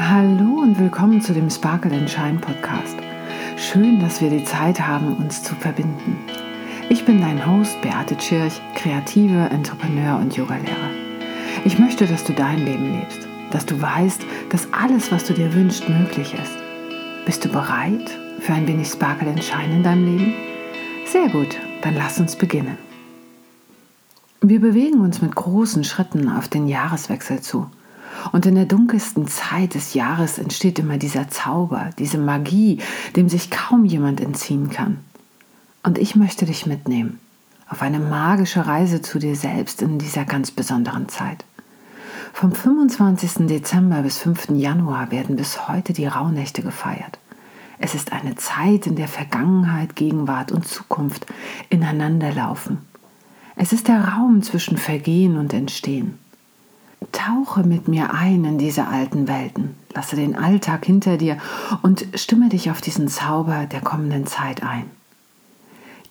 Hallo 0.00 0.60
und 0.62 0.78
willkommen 0.78 1.20
zu 1.20 1.34
dem 1.34 1.50
Sparkle 1.50 1.92
and 1.92 2.08
Shine 2.08 2.38
Podcast. 2.38 2.96
Schön, 3.56 3.98
dass 3.98 4.20
wir 4.20 4.30
die 4.30 4.44
Zeit 4.44 4.80
haben, 4.80 5.16
uns 5.16 5.42
zu 5.42 5.56
verbinden. 5.56 6.16
Ich 6.88 7.04
bin 7.04 7.20
dein 7.20 7.44
Host 7.44 7.82
Beate 7.82 8.16
Tschirch, 8.16 8.60
kreative 8.76 9.50
Entrepreneur 9.50 10.16
und 10.20 10.36
Yogalehrer. 10.36 10.90
Ich 11.64 11.80
möchte, 11.80 12.06
dass 12.06 12.22
du 12.22 12.32
dein 12.32 12.64
Leben 12.64 13.00
lebst, 13.00 13.26
dass 13.50 13.66
du 13.66 13.82
weißt, 13.82 14.22
dass 14.50 14.72
alles, 14.72 15.10
was 15.10 15.24
du 15.24 15.34
dir 15.34 15.52
wünschst, 15.52 15.88
möglich 15.88 16.32
ist. 16.32 16.56
Bist 17.26 17.44
du 17.44 17.48
bereit 17.48 18.16
für 18.38 18.52
ein 18.52 18.68
wenig 18.68 18.86
Sparkle 18.86 19.30
and 19.30 19.42
Shine 19.42 19.78
in 19.78 19.82
deinem 19.82 20.04
Leben? 20.04 20.34
Sehr 21.06 21.28
gut, 21.28 21.56
dann 21.82 21.96
lass 21.96 22.20
uns 22.20 22.36
beginnen. 22.36 22.78
Wir 24.42 24.60
bewegen 24.60 25.00
uns 25.00 25.20
mit 25.20 25.34
großen 25.34 25.82
Schritten 25.82 26.28
auf 26.28 26.46
den 26.46 26.68
Jahreswechsel 26.68 27.40
zu. 27.40 27.68
Und 28.32 28.46
in 28.46 28.54
der 28.54 28.66
dunkelsten 28.66 29.26
Zeit 29.28 29.74
des 29.74 29.94
Jahres 29.94 30.38
entsteht 30.38 30.78
immer 30.78 30.98
dieser 30.98 31.28
Zauber, 31.28 31.90
diese 31.98 32.18
Magie, 32.18 32.80
dem 33.16 33.28
sich 33.28 33.50
kaum 33.50 33.84
jemand 33.84 34.20
entziehen 34.20 34.70
kann. 34.70 34.98
Und 35.82 35.98
ich 35.98 36.16
möchte 36.16 36.44
dich 36.46 36.66
mitnehmen 36.66 37.18
auf 37.68 37.82
eine 37.82 37.98
magische 37.98 38.66
Reise 38.66 39.02
zu 39.02 39.18
dir 39.18 39.36
selbst 39.36 39.82
in 39.82 39.98
dieser 39.98 40.24
ganz 40.24 40.50
besonderen 40.50 41.08
Zeit. 41.08 41.44
Vom 42.32 42.52
25. 42.52 43.46
Dezember 43.46 44.02
bis 44.02 44.18
5. 44.18 44.50
Januar 44.50 45.10
werden 45.10 45.36
bis 45.36 45.68
heute 45.68 45.92
die 45.92 46.06
Rauhnächte 46.06 46.62
gefeiert. 46.62 47.18
Es 47.78 47.94
ist 47.94 48.12
eine 48.12 48.36
Zeit, 48.36 48.86
in 48.86 48.96
der 48.96 49.08
Vergangenheit, 49.08 49.96
Gegenwart 49.96 50.50
und 50.50 50.66
Zukunft 50.66 51.26
ineinanderlaufen. 51.68 52.78
Es 53.54 53.72
ist 53.72 53.88
der 53.88 54.02
Raum 54.08 54.42
zwischen 54.42 54.78
Vergehen 54.78 55.36
und 55.36 55.52
Entstehen. 55.52 56.18
Tauche 57.12 57.62
mit 57.62 57.88
mir 57.88 58.12
ein 58.12 58.44
in 58.44 58.58
diese 58.58 58.88
alten 58.88 59.28
Welten, 59.28 59.76
lasse 59.94 60.16
den 60.16 60.34
Alltag 60.34 60.84
hinter 60.84 61.16
dir 61.16 61.38
und 61.82 62.06
stimme 62.14 62.48
dich 62.48 62.70
auf 62.70 62.80
diesen 62.80 63.08
Zauber 63.08 63.66
der 63.66 63.80
kommenden 63.80 64.26
Zeit 64.26 64.62
ein. 64.62 64.84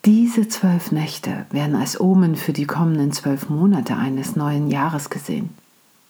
Diese 0.06 0.48
zwölf 0.48 0.92
Nächte 0.92 1.46
werden 1.52 1.76
als 1.76 2.00
Omen 2.00 2.36
für 2.36 2.54
die 2.54 2.66
kommenden 2.66 3.12
zwölf 3.12 3.50
Monate 3.50 3.98
eines 3.98 4.36
neuen 4.36 4.70
Jahres 4.70 5.10
gesehen. 5.10 5.50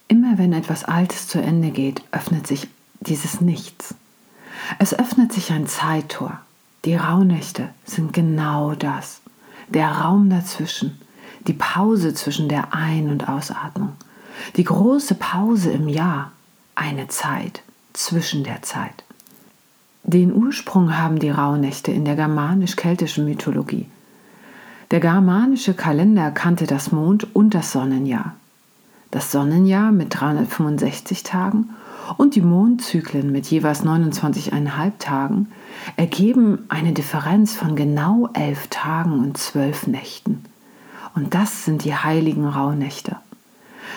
Immer 0.07 0.37
wenn 0.37 0.53
etwas 0.53 0.83
Altes 0.83 1.27
zu 1.27 1.41
Ende 1.41 1.71
geht, 1.71 2.03
öffnet 2.11 2.45
sich 2.45 2.67
dieses 2.99 3.41
Nichts. 3.41 3.95
Es 4.79 4.97
öffnet 4.97 5.33
sich 5.33 5.51
ein 5.51 5.67
Zeittor. 5.67 6.39
Die 6.85 6.95
Rauhnächte 6.95 7.69
sind 7.85 8.13
genau 8.13 8.75
das. 8.75 9.21
Der 9.69 9.89
Raum 9.89 10.29
dazwischen, 10.29 11.01
die 11.47 11.53
Pause 11.53 12.13
zwischen 12.13 12.47
der 12.49 12.73
Ein- 12.73 13.09
und 13.09 13.27
Ausatmung. 13.27 13.93
Die 14.55 14.63
große 14.63 15.15
Pause 15.15 15.71
im 15.71 15.87
Jahr, 15.87 16.31
eine 16.75 17.07
Zeit 17.07 17.61
zwischen 17.93 18.43
der 18.43 18.61
Zeit. 18.61 19.03
Den 20.03 20.33
Ursprung 20.33 20.97
haben 20.97 21.19
die 21.19 21.29
Rauhnächte 21.29 21.91
in 21.91 22.05
der 22.05 22.15
germanisch-keltischen 22.15 23.25
Mythologie. 23.25 23.87
Der 24.91 25.01
germanische 25.01 25.73
Kalender 25.73 26.31
kannte 26.31 26.65
das 26.65 26.93
Mond- 26.93 27.27
und 27.35 27.53
das 27.53 27.73
Sonnenjahr. 27.73 28.35
Das 29.11 29.31
Sonnenjahr 29.31 29.91
mit 29.91 30.17
365 30.17 31.23
Tagen 31.23 31.71
und 32.15 32.35
die 32.35 32.41
Mondzyklen 32.41 33.31
mit 33.31 33.47
jeweils 33.47 33.83
29,5 33.83 34.91
Tagen 34.99 35.47
ergeben 35.97 36.65
eine 36.69 36.93
Differenz 36.93 37.53
von 37.53 37.75
genau 37.75 38.29
elf 38.33 38.67
Tagen 38.69 39.19
und 39.19 39.37
zwölf 39.37 39.87
Nächten. 39.87 40.45
Und 41.15 41.33
das 41.33 41.65
sind 41.65 41.83
die 41.83 41.95
heiligen 41.95 42.47
Rauhnächte. 42.47 43.17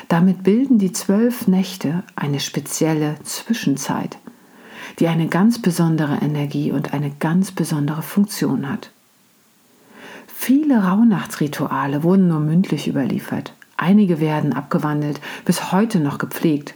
Damit 0.08 0.42
bilden 0.42 0.78
die 0.78 0.92
zwölf 0.92 1.46
Nächte 1.46 2.02
eine 2.16 2.40
spezielle 2.40 3.16
Zwischenzeit, 3.22 4.18
die 4.98 5.08
eine 5.08 5.28
ganz 5.28 5.60
besondere 5.60 6.18
Energie 6.22 6.72
und 6.72 6.92
eine 6.92 7.10
ganz 7.10 7.52
besondere 7.52 8.02
Funktion 8.02 8.70
hat. 8.70 8.90
Viele 10.26 10.84
Rauhnachtsrituale 10.84 12.02
wurden 12.02 12.28
nur 12.28 12.40
mündlich 12.40 12.88
überliefert. 12.88 13.52
Einige 13.76 14.20
werden 14.20 14.52
abgewandelt, 14.52 15.20
bis 15.44 15.72
heute 15.72 16.00
noch 16.00 16.18
gepflegt. 16.18 16.74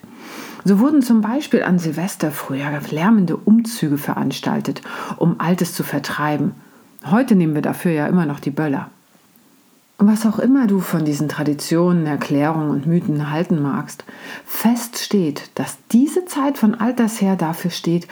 So 0.64 0.78
wurden 0.78 1.02
zum 1.02 1.20
Beispiel 1.20 1.62
an 1.62 1.78
Silvester 1.78 2.30
früher 2.30 2.80
lärmende 2.90 3.36
Umzüge 3.36 3.98
veranstaltet, 3.98 4.80
um 5.16 5.38
Altes 5.38 5.74
zu 5.74 5.82
vertreiben. 5.82 6.52
Heute 7.10 7.34
nehmen 7.34 7.54
wir 7.54 7.62
dafür 7.62 7.92
ja 7.92 8.06
immer 8.06 8.24
noch 8.24 8.40
die 8.40 8.50
Böller. 8.50 8.90
Was 9.98 10.26
auch 10.26 10.40
immer 10.40 10.66
du 10.66 10.80
von 10.80 11.04
diesen 11.04 11.28
Traditionen, 11.28 12.06
Erklärungen 12.06 12.70
und 12.70 12.86
Mythen 12.86 13.30
halten 13.30 13.62
magst, 13.62 14.04
fest 14.44 14.98
steht, 14.98 15.50
dass 15.54 15.78
diese 15.92 16.24
Zeit 16.24 16.58
von 16.58 16.74
alters 16.74 17.20
her 17.20 17.36
dafür 17.36 17.70
steht, 17.70 18.08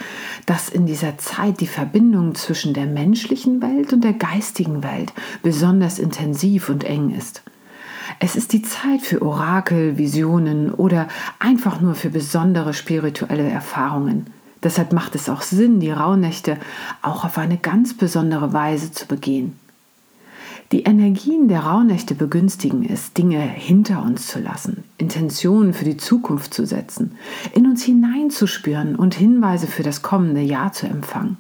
dass 0.47 0.69
in 0.69 0.87
dieser 0.87 1.19
Zeit 1.19 1.60
die 1.60 1.66
Verbindung 1.66 2.37
zwischen 2.37 2.72
der 2.72 2.87
menschlichen 2.87 3.60
Welt 3.62 3.93
und 3.93 4.04
der 4.04 4.12
geistigen 4.12 4.84
Welt 4.84 5.12
besonders 5.43 5.98
intensiv 5.98 6.69
und 6.69 6.84
eng 6.84 7.10
ist. 7.10 7.43
Es 8.20 8.37
ist 8.37 8.53
die 8.53 8.62
Zeit 8.62 9.00
für 9.03 9.20
Orakel, 9.20 9.99
Visionen 9.99 10.72
oder 10.72 11.09
einfach 11.41 11.81
nur 11.81 11.97
für 11.97 12.10
besondere 12.10 12.75
spirituelle 12.75 13.49
Erfahrungen. 13.49 14.26
Deshalb 14.62 14.93
macht 14.93 15.16
es 15.16 15.28
auch 15.28 15.43
Sinn, 15.43 15.81
die 15.81 15.91
Rauhnächte 15.91 16.59
auch 17.03 17.25
auf 17.25 17.38
eine 17.38 17.56
ganz 17.56 17.94
besondere 17.94 18.53
Weise 18.53 18.93
zu 18.93 19.06
begehen. 19.06 19.59
Die 20.72 20.84
Energien 20.84 21.49
der 21.49 21.60
Rauhnächte 21.60 22.15
begünstigen 22.15 22.88
es, 22.88 23.12
Dinge 23.12 23.41
hinter 23.41 24.03
uns 24.03 24.27
zu 24.27 24.38
lassen, 24.38 24.84
Intentionen 24.97 25.75
für 25.75 25.84
die 25.84 25.99
Zukunft 25.99 26.55
zu 26.55 26.65
setzen, 26.65 27.12
in 27.55 27.66
uns 27.66 27.84
hineinzuspüren 27.84 28.97
und 28.97 29.12
Hinweise 29.12 29.66
für 29.66 29.82
das 29.82 30.00
kommende 30.00 30.41
Jahr 30.41 30.72
zu 30.72 30.87
empfangen. 30.87 31.37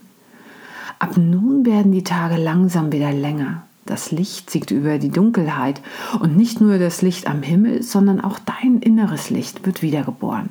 Ab 0.98 1.16
nun 1.16 1.64
werden 1.64 1.92
die 1.92 2.04
Tage 2.04 2.36
langsam 2.36 2.92
wieder 2.92 3.10
länger. 3.10 3.62
Das 3.86 4.12
Licht 4.12 4.50
siegt 4.50 4.70
über 4.70 4.98
die 4.98 5.08
Dunkelheit 5.08 5.80
und 6.20 6.36
nicht 6.36 6.60
nur 6.60 6.78
das 6.78 7.00
Licht 7.00 7.26
am 7.26 7.42
Himmel, 7.42 7.82
sondern 7.82 8.20
auch 8.20 8.38
dein 8.38 8.80
inneres 8.80 9.30
Licht 9.30 9.64
wird 9.64 9.80
wiedergeboren. 9.80 10.50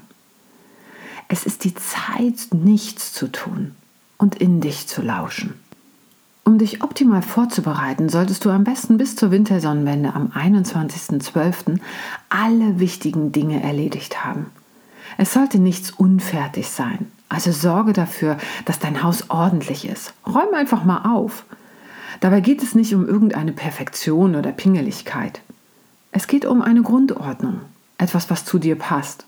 Es 1.27 1.45
ist 1.45 1.65
die 1.65 1.75
Zeit, 1.75 2.51
nichts 2.51 3.13
zu 3.13 3.31
tun 3.31 3.75
und 4.17 4.35
in 4.35 4.59
dich 4.59 4.87
zu 4.87 5.03
lauschen. 5.03 5.60
Um 6.51 6.57
dich 6.57 6.83
optimal 6.83 7.21
vorzubereiten, 7.21 8.09
solltest 8.09 8.43
du 8.43 8.49
am 8.49 8.65
besten 8.65 8.97
bis 8.97 9.15
zur 9.15 9.31
Wintersonnenwende 9.31 10.13
am 10.13 10.33
21.12. 10.35 11.79
alle 12.27 12.77
wichtigen 12.77 13.31
Dinge 13.31 13.63
erledigt 13.63 14.25
haben. 14.25 14.47
Es 15.17 15.31
sollte 15.31 15.59
nichts 15.59 15.91
unfertig 15.91 16.67
sein. 16.69 17.09
Also 17.29 17.53
sorge 17.53 17.93
dafür, 17.93 18.35
dass 18.65 18.79
dein 18.79 19.01
Haus 19.01 19.29
ordentlich 19.29 19.87
ist. 19.87 20.13
Räum 20.27 20.53
einfach 20.53 20.83
mal 20.83 21.09
auf. 21.15 21.45
Dabei 22.19 22.41
geht 22.41 22.61
es 22.61 22.75
nicht 22.75 22.93
um 22.93 23.07
irgendeine 23.07 23.53
Perfektion 23.53 24.35
oder 24.35 24.51
Pingeligkeit. 24.51 25.39
Es 26.11 26.27
geht 26.27 26.43
um 26.43 26.61
eine 26.61 26.81
Grundordnung, 26.81 27.61
etwas, 27.97 28.29
was 28.29 28.43
zu 28.43 28.59
dir 28.59 28.77
passt. 28.77 29.25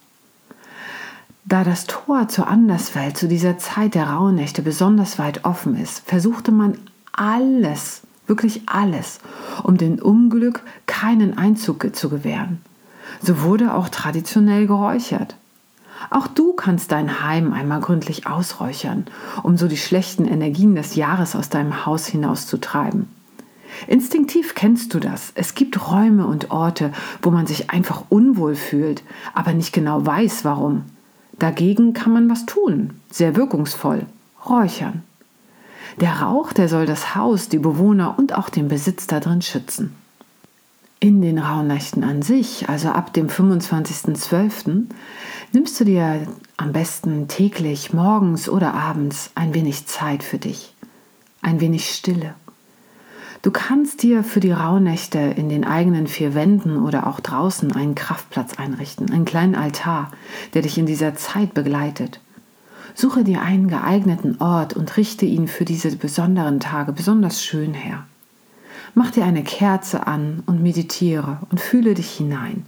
Da 1.46 1.64
das 1.64 1.86
Tor 1.86 2.28
zur 2.28 2.48
Anderswelt 2.48 3.16
zu 3.16 3.30
dieser 3.30 3.58
Zeit 3.58 3.96
der 3.96 4.10
Rauhnächte 4.10 4.62
besonders 4.62 5.20
weit 5.20 5.46
offen 5.46 5.78
ist, 5.78 6.06
versuchte 6.06 6.52
man 6.52 6.78
alles, 7.14 8.02
wirklich 8.28 8.64
alles, 8.66 9.20
um 9.64 9.78
dem 9.78 10.00
Unglück 10.00 10.62
keinen 10.86 11.38
Einzug 11.38 11.96
zu 11.96 12.10
gewähren. 12.10 12.62
So 13.22 13.42
wurde 13.42 13.74
auch 13.74 13.90
traditionell 13.90 14.68
geräuchert. 14.68 15.36
Auch 16.10 16.28
du 16.28 16.54
kannst 16.54 16.92
dein 16.92 17.24
Heim 17.24 17.54
einmal 17.54 17.80
gründlich 17.80 18.28
ausräuchern, 18.28 19.06
um 19.42 19.58
so 19.58 19.68
die 19.68 19.78
schlechten 19.78 20.26
Energien 20.26 20.76
des 20.76 20.96
Jahres 20.96 21.36
aus 21.36 21.50
deinem 21.50 21.86
Haus 21.86 22.06
hinauszutreiben. 22.06 23.08
Instinktiv 23.88 24.54
kennst 24.56 24.94
du 24.94 25.00
das. 25.00 25.32
Es 25.36 25.56
gibt 25.56 25.90
Räume 25.90 26.28
und 26.28 26.52
Orte, 26.52 26.92
wo 27.22 27.32
man 27.32 27.48
sich 27.48 27.72
einfach 27.72 28.04
unwohl 28.10 28.56
fühlt, 28.56 29.04
aber 29.34 29.54
nicht 29.54 29.74
genau 29.74 30.06
weiß, 30.06 30.46
warum. 30.46 30.84
Dagegen 31.40 31.94
kann 31.94 32.14
man 32.14 32.30
was 32.30 32.46
tun, 32.46 32.92
sehr 33.10 33.36
wirkungsvoll, 33.36 34.06
räuchern. 34.48 35.02
Der 36.00 36.22
Rauch, 36.22 36.54
der 36.54 36.70
soll 36.70 36.86
das 36.86 37.16
Haus, 37.16 37.50
die 37.50 37.60
Bewohner 37.60 38.16
und 38.18 38.34
auch 38.34 38.50
den 38.50 38.68
Besitz 38.68 39.08
darin 39.08 39.42
schützen. 39.42 39.96
In 41.00 41.22
den 41.22 41.38
Rauhnächten 41.38 42.04
an 42.04 42.22
sich, 42.22 42.70
also 42.70 42.90
ab 42.90 43.14
dem 43.14 43.28
25.12., 43.28 44.86
nimmst 45.52 45.80
du 45.80 45.84
dir 45.84 46.28
am 46.58 46.72
besten 46.72 47.28
täglich, 47.28 47.94
morgens 47.94 48.48
oder 48.48 48.74
abends 48.74 49.32
ein 49.36 49.54
wenig 49.54 49.86
Zeit 49.86 50.24
für 50.24 50.38
dich, 50.38 50.74
ein 51.42 51.60
wenig 51.60 51.94
Stille. 51.94 52.36
Du 53.42 53.52
kannst 53.52 54.04
dir 54.04 54.24
für 54.24 54.40
die 54.40 54.54
Rauhnächte 54.54 55.20
in 55.20 55.50
den 55.50 55.66
eigenen 55.66 56.08
vier 56.08 56.34
Wänden 56.34 56.82
oder 56.82 57.06
auch 57.06 57.20
draußen 57.20 57.74
einen 57.74 57.94
Kraftplatz 57.94 58.54
einrichten, 58.58 59.12
einen 59.12 59.26
kleinen 59.26 59.56
Altar, 59.56 60.12
der 60.54 60.62
dich 60.62 60.78
in 60.78 60.86
dieser 60.86 61.16
Zeit 61.16 61.54
begleitet. 61.54 62.22
Suche 62.96 63.24
dir 63.24 63.42
einen 63.42 63.68
geeigneten 63.68 64.40
Ort 64.40 64.74
und 64.74 64.96
richte 64.98 65.26
ihn 65.26 65.48
für 65.48 65.66
diese 65.66 65.96
besonderen 65.96 66.60
Tage 66.60 66.92
besonders 66.92 67.44
schön 67.44 67.74
her. 67.74 68.06
Mach 68.96 69.12
dir 69.12 69.26
eine 69.26 69.44
Kerze 69.44 70.06
an 70.06 70.44
und 70.46 70.62
meditiere 70.62 71.38
und 71.50 71.60
fühle 71.60 71.96
dich 71.96 72.12
hinein. 72.12 72.66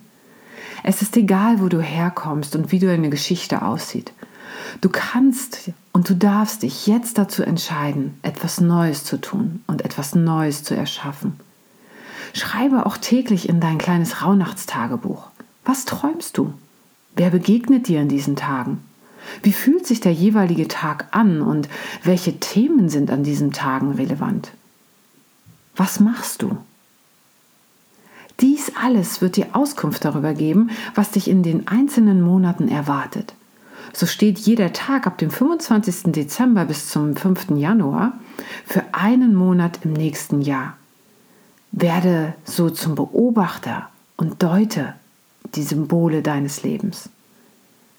Es 0.84 1.02
ist 1.02 1.16
egal, 1.18 1.62
wo 1.62 1.68
du 1.68 1.80
herkommst 1.82 2.56
und 2.56 2.72
wie 2.72 2.80
deine 2.80 3.10
Geschichte 3.10 3.62
aussieht. 3.62 4.12
Du 4.82 4.90
kannst 4.90 5.72
und 5.94 6.10
du 6.10 6.16
darfst 6.16 6.64
dich 6.64 6.88
jetzt 6.88 7.18
dazu 7.18 7.44
entscheiden, 7.44 8.18
etwas 8.22 8.62
Neues 8.62 9.04
zu 9.04 9.18
tun 9.18 9.64
und 9.68 9.84
etwas 9.84 10.16
Neues 10.16 10.64
zu 10.64 10.76
erschaffen. 10.76 11.40
Schreibe 12.34 12.86
auch 12.86 12.98
täglich 12.98 13.48
in 13.48 13.60
dein 13.60 13.78
kleines 13.78 14.22
Rauhnachtstagebuch. 14.22 15.28
Was 15.64 15.86
träumst 15.86 16.38
du? 16.38 16.54
Wer 17.16 17.30
begegnet 17.30 17.88
dir 17.88 18.02
in 18.02 18.10
diesen 18.10 18.36
Tagen? 18.36 18.85
Wie 19.44 19.54
fühlt 19.54 19.86
sich 19.86 20.00
der 20.00 20.14
jeweilige 20.14 20.68
Tag 20.68 21.08
an 21.12 21.42
und 21.42 21.70
welche 22.04 22.40
Themen 22.40 22.90
sind 22.90 23.12
an 23.12 23.24
diesen 23.24 23.52
Tagen 23.52 23.94
relevant? 23.94 24.52
Was 25.76 26.00
machst 26.00 26.42
du? 26.42 26.58
Dies 28.42 28.72
alles 28.82 29.22
wird 29.22 29.38
dir 29.38 29.48
Auskunft 29.54 30.04
darüber 30.04 30.34
geben, 30.34 30.70
was 30.94 31.12
dich 31.12 31.30
in 31.30 31.44
den 31.44 31.68
einzelnen 31.68 32.22
Monaten 32.22 32.68
erwartet. 32.68 33.34
So 33.94 34.06
steht 34.06 34.38
jeder 34.40 34.74
Tag 34.74 35.08
ab 35.08 35.18
dem 35.18 35.32
25. 35.32 36.12
Dezember 36.12 36.66
bis 36.66 36.90
zum 36.90 37.16
5. 37.16 37.52
Januar 37.52 38.14
für 38.66 38.84
einen 38.92 39.36
Monat 39.36 39.80
im 39.84 39.94
nächsten 39.94 40.42
Jahr. 40.42 40.76
Werde 41.72 42.34
so 42.44 42.70
zum 42.70 42.96
Beobachter 42.96 43.90
und 44.18 44.44
deute 44.44 44.94
die 45.56 45.64
Symbole 45.64 46.22
deines 46.22 46.64
Lebens. 46.64 47.10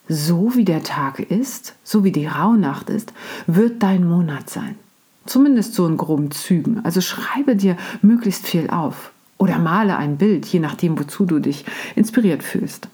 So 0.09 0.55
wie 0.55 0.65
der 0.65 0.83
Tag 0.83 1.19
ist, 1.19 1.75
so 1.83 2.05
wie 2.05 2.13
die 2.13 2.27
Rauhnacht 2.27 2.91
ist, 2.91 3.13
wird 3.47 3.83
dein 3.83 4.07
Monat 4.07 4.49
sein. 4.49 4.77
Zumindest 5.27 5.75
so 5.75 5.87
in 5.87 5.97
groben 5.97 6.31
Zügen. 6.31 6.85
Also 6.85 7.01
schreibe 7.01 7.57
dir 7.57 7.77
möglichst 8.03 8.47
viel 8.47 8.71
auf 8.71 9.11
oder 9.39 9.59
male 9.59 9.97
ein 9.97 10.17
Bild, 10.17 10.47
je 10.47 10.61
nachdem, 10.61 10.99
wozu 10.99 11.25
du 11.25 11.41
dich 11.41 11.65
inspiriert 11.97 12.43
fühlst. 12.43 12.89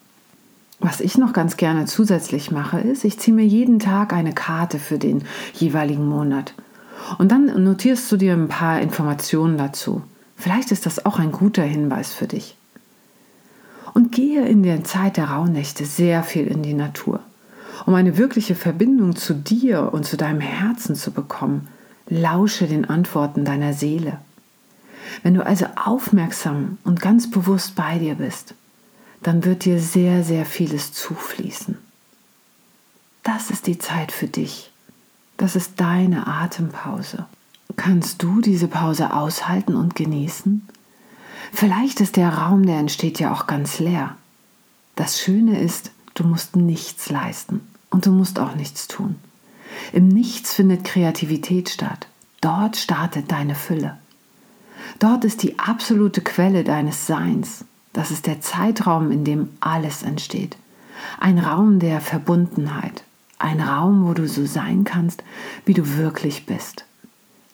Was 0.81 1.01
ich 1.01 1.17
noch 1.17 1.33
ganz 1.33 1.57
gerne 1.57 1.85
zusätzlich 1.85 2.51
mache, 2.51 2.81
ist, 2.81 3.05
ich 3.05 3.19
ziehe 3.19 3.37
mir 3.37 3.47
jeden 3.47 3.79
Tag 3.79 4.13
eine 4.13 4.33
Karte 4.33 4.79
für 4.79 4.99
den 4.99 5.23
jeweiligen 5.55 6.09
Monat. 6.09 6.55
Und 7.19 7.31
dann 7.31 7.63
notierst 7.63 8.11
du 8.11 8.17
dir 8.17 8.33
ein 8.33 8.49
paar 8.49 8.81
Informationen 8.81 9.59
dazu. 9.59 10.03
Vielleicht 10.37 10.73
ist 10.73 10.87
das 10.87 11.07
auch 11.07 11.21
ein 11.21 11.31
guter 11.31 11.63
Hinweis 11.63 12.13
für 12.13 12.27
dich. 12.27 12.57
Und 13.95 14.13
gehe 14.13 14.47
in 14.47 14.63
der 14.63 14.85
Zeit 14.85 15.17
der 15.17 15.31
Rauhnächte 15.31 15.85
sehr 15.85 16.23
viel 16.23 16.47
in 16.47 16.63
die 16.63 16.75
Natur, 16.75 17.21
um 17.85 17.95
eine 17.95 18.17
wirkliche 18.17 18.55
Verbindung 18.55 19.17
zu 19.17 19.35
dir 19.35 19.93
und 19.93 20.07
zu 20.07 20.17
deinem 20.17 20.41
Herzen 20.41 20.97
zu 20.97 21.11
bekommen. 21.11 21.69
Lausche 22.09 22.67
den 22.67 22.85
Antworten 22.85 23.45
deiner 23.45 23.75
Seele. 23.75 24.19
Wenn 25.23 25.35
du 25.35 25.45
also 25.45 25.67
aufmerksam 25.77 26.79
und 26.85 27.01
ganz 27.01 27.31
bewusst 27.31 27.75
bei 27.75 27.99
dir 27.99 28.15
bist, 28.15 28.55
dann 29.23 29.45
wird 29.45 29.65
dir 29.65 29.79
sehr, 29.79 30.25
sehr 30.25 30.45
vieles 30.45 30.93
zufließen. 30.93 31.79
Das 33.23 33.51
ist 33.51 33.67
die 33.67 33.79
Zeit 33.79 34.11
für 34.11 34.27
dich. 34.27 34.71
Das 35.37 35.55
ist 35.55 35.73
deine 35.77 36.27
Atempause. 36.27 37.27
Kannst 37.77 38.23
du 38.23 38.41
diese 38.41 38.69
Pause 38.69 39.15
aushalten 39.15 39.77
und 39.77 39.95
genießen? 39.95 40.67
Vielleicht 41.53 42.01
ist 42.01 42.17
der 42.17 42.31
Raum, 42.31 42.67
der 42.67 42.79
entsteht 42.79 43.21
ja 43.21 43.33
auch 43.33 43.47
ganz 43.47 43.79
leer. 43.79 44.17
Das 44.97 45.21
Schöne 45.21 45.61
ist, 45.61 45.93
du 46.15 46.25
musst 46.25 46.57
nichts 46.57 47.11
leisten 47.11 47.61
und 47.91 48.07
du 48.07 48.11
musst 48.11 48.41
auch 48.41 48.55
nichts 48.55 48.89
tun. 48.89 49.17
Im 49.93 50.09
Nichts 50.09 50.55
findet 50.55 50.85
Kreativität 50.85 51.69
statt. 51.69 52.09
Dort 52.41 52.77
startet 52.77 53.31
deine 53.31 53.55
Fülle. 53.55 53.99
Dort 54.99 55.25
ist 55.25 55.43
die 55.43 55.59
absolute 55.59 56.23
Quelle 56.23 56.65
deines 56.65 57.07
Seins. 57.07 57.65
Das 57.93 58.11
ist 58.11 58.27
der 58.27 58.41
Zeitraum, 58.41 59.11
in 59.11 59.25
dem 59.25 59.51
alles 59.61 60.03
entsteht. 60.03 60.57
Ein 61.21 61.39
Raum 61.39 61.79
der 61.79 62.01
Verbundenheit. 62.01 63.05
Ein 63.39 63.61
Raum, 63.61 64.07
wo 64.07 64.15
du 64.15 64.27
so 64.27 64.47
sein 64.47 64.85
kannst, 64.85 65.23
wie 65.65 65.75
du 65.75 65.97
wirklich 65.97 66.47
bist. 66.47 66.85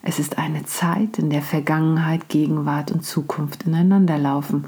Es 0.01 0.17
ist 0.17 0.37
eine 0.37 0.65
Zeit, 0.65 1.19
in 1.19 1.29
der 1.29 1.41
Vergangenheit, 1.41 2.29
Gegenwart 2.29 2.91
und 2.91 3.03
Zukunft 3.05 3.63
ineinanderlaufen 3.63 4.65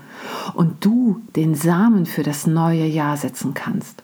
und 0.53 0.83
du 0.83 1.21
den 1.35 1.55
Samen 1.55 2.05
für 2.05 2.23
das 2.23 2.47
neue 2.47 2.85
Jahr 2.85 3.15
setzen 3.15 3.53
kannst. 3.53 4.03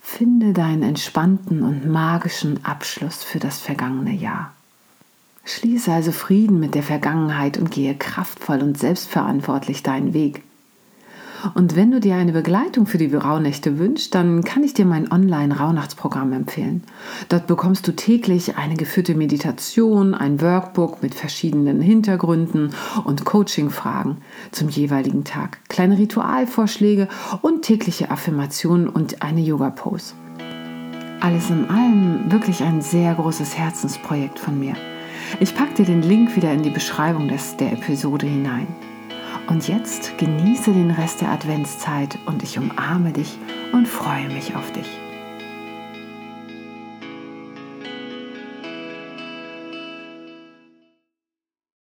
Finde 0.00 0.52
deinen 0.52 0.82
entspannten 0.82 1.62
und 1.62 1.86
magischen 1.86 2.64
Abschluss 2.64 3.22
für 3.22 3.38
das 3.38 3.60
vergangene 3.60 4.12
Jahr. 4.12 4.52
Schließe 5.44 5.92
also 5.92 6.10
Frieden 6.10 6.58
mit 6.58 6.74
der 6.74 6.82
Vergangenheit 6.82 7.56
und 7.56 7.70
gehe 7.70 7.94
kraftvoll 7.94 8.60
und 8.62 8.76
selbstverantwortlich 8.76 9.82
deinen 9.84 10.12
Weg. 10.12 10.42
Und 11.54 11.76
wenn 11.76 11.90
du 11.90 12.00
dir 12.00 12.16
eine 12.16 12.32
Begleitung 12.32 12.86
für 12.86 12.98
die 12.98 13.14
Rauhnächte 13.14 13.78
wünschst, 13.78 14.14
dann 14.14 14.44
kann 14.44 14.62
ich 14.62 14.74
dir 14.74 14.84
mein 14.84 15.10
Online-Rauhnachtsprogramm 15.10 16.32
empfehlen. 16.32 16.82
Dort 17.28 17.46
bekommst 17.46 17.86
du 17.88 17.92
täglich 17.92 18.56
eine 18.56 18.74
geführte 18.74 19.14
Meditation, 19.14 20.14
ein 20.14 20.40
Workbook 20.40 21.02
mit 21.02 21.14
verschiedenen 21.14 21.80
Hintergründen 21.80 22.70
und 23.04 23.24
Coaching-Fragen 23.24 24.18
zum 24.50 24.68
jeweiligen 24.68 25.24
Tag, 25.24 25.58
kleine 25.68 25.98
Ritualvorschläge 25.98 27.08
und 27.42 27.62
tägliche 27.62 28.10
Affirmationen 28.10 28.88
und 28.88 29.22
eine 29.22 29.40
Yoga-Pose. 29.40 30.14
Alles 31.20 31.50
in 31.50 31.68
allem 31.68 32.32
wirklich 32.32 32.62
ein 32.62 32.80
sehr 32.80 33.14
großes 33.14 33.56
Herzensprojekt 33.56 34.38
von 34.38 34.58
mir. 34.58 34.74
Ich 35.38 35.54
packe 35.54 35.74
dir 35.74 35.84
den 35.84 36.02
Link 36.02 36.34
wieder 36.34 36.52
in 36.52 36.62
die 36.62 36.70
Beschreibung 36.70 37.28
des, 37.28 37.56
der 37.56 37.72
Episode 37.72 38.26
hinein. 38.26 38.66
Und 39.50 39.66
jetzt 39.66 40.16
genieße 40.16 40.72
den 40.72 40.92
Rest 40.92 41.22
der 41.22 41.30
Adventszeit 41.30 42.18
und 42.24 42.44
ich 42.44 42.56
umarme 42.56 43.12
dich 43.12 43.36
und 43.72 43.88
freue 43.88 44.28
mich 44.28 44.54
auf 44.54 44.70
dich. 44.70 44.86